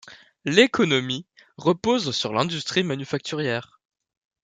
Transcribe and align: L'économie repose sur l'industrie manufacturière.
L'économie 0.45 1.27
repose 1.57 2.15
sur 2.17 2.33
l'industrie 2.33 2.81
manufacturière. 2.81 3.79